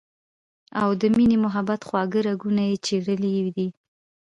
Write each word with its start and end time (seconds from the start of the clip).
او 0.81 0.89
د 1.01 1.03
مينې 1.15 1.37
محبت 1.45 1.81
خواږۀ 1.87 2.19
راګونه 2.27 2.61
ئې 2.69 2.77
چېړلي 2.85 3.31
دي 3.57 3.67